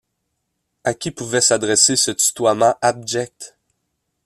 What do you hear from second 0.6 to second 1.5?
À qui pouvait